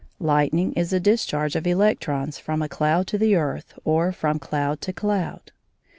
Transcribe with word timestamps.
Lightning 0.17 0.73
is 0.73 0.91
a 0.91 0.99
discharge 0.99 1.55
of 1.55 1.67
electrons 1.67 2.39
from 2.39 2.63
a 2.63 2.67
cloud 2.67 3.05
to 3.05 3.19
the 3.19 3.35
earth 3.35 3.77
or 3.85 4.11
from 4.11 4.39
cloud 4.39 4.81
to 4.81 4.91
cloud. 4.93 5.51